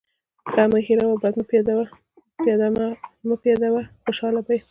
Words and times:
ښه 0.51 0.63
مه 0.71 0.79
هېروه، 0.87 1.19
بد 1.21 1.33
مه 1.39 1.43
پیاده 3.43 3.67
وه. 3.77 3.83
خوشحاله 4.05 4.41
به 4.45 4.51
يې. 4.55 4.59